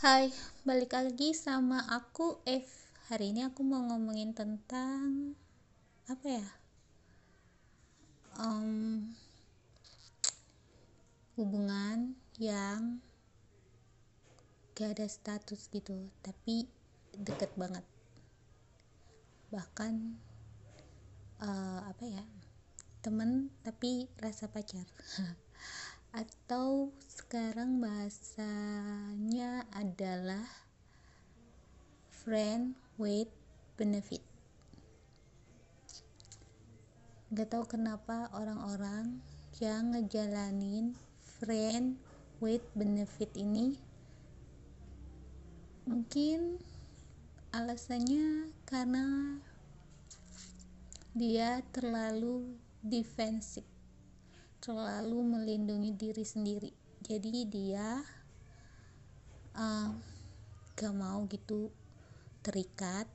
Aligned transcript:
Hai, 0.00 0.32
balik 0.64 0.96
lagi 0.96 1.36
sama 1.36 1.84
aku 1.92 2.40
F. 2.48 2.88
Hari 3.12 3.36
ini 3.36 3.44
aku 3.44 3.60
mau 3.60 3.84
ngomongin 3.84 4.32
tentang 4.32 5.36
apa 6.08 6.40
ya? 6.40 6.48
Um, 8.40 9.12
hubungan 11.36 12.16
yang 12.40 13.04
gak 14.72 14.96
ada 14.96 15.04
status 15.04 15.68
gitu, 15.68 16.08
tapi 16.24 16.64
deket 17.12 17.52
banget. 17.60 17.84
Bahkan 19.52 20.16
uh, 21.44 21.84
apa 21.84 22.04
ya? 22.08 22.24
Temen 23.04 23.52
tapi 23.60 24.08
rasa 24.16 24.48
pacar. 24.48 24.88
Atau 26.24 26.88
sekarang 27.30 27.78
bahasanya 27.78 29.62
adalah 29.70 30.50
friend 32.10 32.74
with 32.98 33.30
benefit. 33.78 34.18
Gak 37.30 37.54
tahu 37.54 37.70
kenapa 37.70 38.26
orang-orang 38.34 39.22
yang 39.62 39.94
ngejalanin 39.94 40.98
friend 41.38 42.02
with 42.42 42.66
benefit 42.74 43.30
ini 43.38 43.78
mungkin 45.86 46.58
alasannya 47.54 48.50
karena 48.66 49.38
dia 51.14 51.62
terlalu 51.70 52.58
defensif 52.82 53.62
terlalu 54.58 55.22
melindungi 55.22 55.94
diri 55.94 56.26
sendiri 56.26 56.89
jadi 57.00 57.48
dia 57.48 57.88
uh, 59.56 59.90
gak 60.76 60.94
mau 60.96 61.24
gitu 61.28 61.72
terikat 62.44 63.08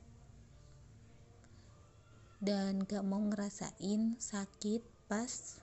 dan 2.42 2.82
gak 2.86 3.06
mau 3.06 3.22
ngerasain 3.22 4.18
sakit 4.18 4.82
pas 5.06 5.62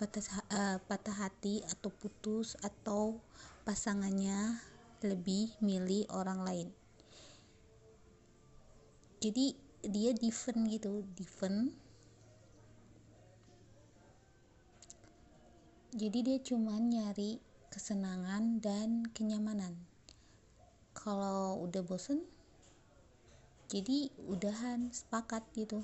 patah, 0.00 0.24
uh, 0.52 0.78
patah 0.84 1.16
hati 1.16 1.60
atau 1.68 1.92
putus 1.92 2.56
atau 2.64 3.20
pasangannya 3.68 4.56
lebih 5.04 5.52
milih 5.60 6.08
orang 6.12 6.40
lain. 6.44 6.68
Jadi 9.20 9.52
dia 9.84 10.12
different 10.16 10.68
gitu 10.72 11.04
different 11.16 11.76
jadi 15.90 16.22
dia 16.22 16.38
cuma 16.38 16.78
nyari 16.78 17.42
kesenangan 17.66 18.62
dan 18.62 19.10
kenyamanan. 19.10 19.74
Kalau 20.94 21.58
udah 21.66 21.82
bosen 21.82 22.22
jadi 23.66 24.06
udahan 24.30 24.94
sepakat 24.94 25.42
gitu. 25.58 25.82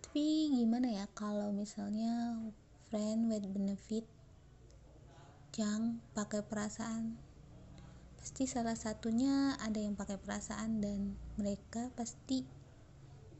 Tapi 0.00 0.48
gimana 0.56 0.92
ya 0.96 1.04
kalau 1.12 1.52
misalnya 1.52 2.40
friend 2.88 3.28
with 3.28 3.44
benefit 3.52 4.08
yang 5.60 6.00
pakai 6.16 6.40
perasaan 6.40 7.20
pasti 8.16 8.48
salah 8.48 8.72
satunya 8.72 9.60
ada 9.60 9.76
yang 9.76 9.92
pakai 9.92 10.16
perasaan 10.16 10.80
dan 10.80 11.12
mereka 11.36 11.92
pasti 11.92 12.48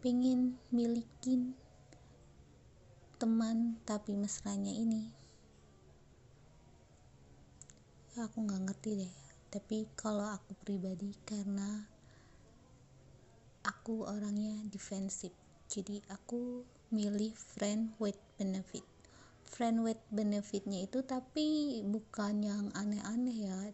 pengen 0.05 0.61
milikin 0.69 1.57
teman 3.25 3.81
tapi 3.89 4.13
mesranya 4.13 4.69
ini. 4.69 5.09
Aku 8.21 8.45
nggak 8.45 8.69
ngerti 8.69 9.01
deh. 9.01 9.15
Tapi 9.49 9.89
kalau 9.97 10.29
aku 10.29 10.53
pribadi 10.61 11.09
karena 11.25 11.89
aku 13.65 14.05
orangnya 14.05 14.61
defensif. 14.69 15.33
Jadi 15.73 16.05
aku 16.13 16.69
milih 16.93 17.33
friend 17.33 17.97
with 17.97 18.21
benefit. 18.37 18.85
Friend 19.49 19.81
with 19.81 20.05
benefitnya 20.13 20.85
itu 20.85 21.01
tapi 21.01 21.81
bukan 21.81 22.45
yang 22.45 22.69
aneh-aneh 22.77 23.39
ya. 23.49 23.73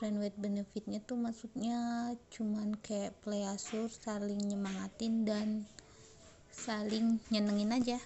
Friend 0.00 0.16
with 0.16 0.32
benefitnya 0.40 1.04
tuh 1.04 1.20
maksudnya 1.20 2.08
cuman 2.32 2.72
kayak 2.80 3.20
play 3.20 3.44
asur 3.44 3.92
saling 3.92 4.40
nyemangatin 4.48 5.28
dan 5.28 5.48
saling 6.48 7.20
nyenengin 7.28 7.76
aja 7.76 8.00